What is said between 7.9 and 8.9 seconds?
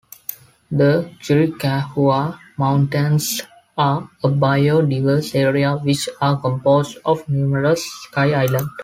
sky islands.